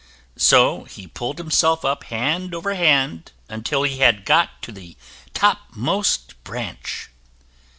[0.39, 4.97] So he pulled himself up hand over hand until he had got to the
[5.35, 7.11] topmost branch.